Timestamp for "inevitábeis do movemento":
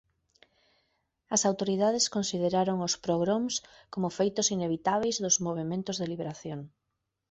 4.57-5.91